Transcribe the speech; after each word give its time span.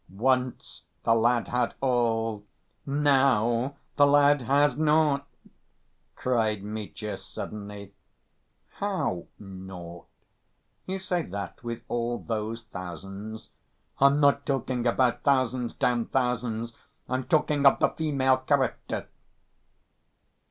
"Once 0.09 0.81
the 1.03 1.13
lad 1.13 1.47
had 1.49 1.75
all, 1.79 2.43
now 2.87 3.75
the 3.97 4.07
lad 4.07 4.41
has 4.41 4.75
naught," 4.75 5.27
cried 6.15 6.63
Mitya 6.63 7.17
suddenly. 7.17 7.93
"How 8.77 9.27
'naught'? 9.37 10.07
You 10.87 10.97
say 10.97 11.21
that 11.27 11.63
with 11.63 11.83
all 11.87 12.17
those 12.17 12.63
thousands!" 12.63 13.51
"I'm 13.99 14.19
not 14.19 14.43
talking 14.43 14.87
about 14.87 15.21
thousands. 15.21 15.75
Damn 15.75 16.07
thousands! 16.07 16.73
I'm 17.07 17.25
talking 17.25 17.63
of 17.67 17.77
the 17.77 17.89
female 17.89 18.37
character. 18.37 19.07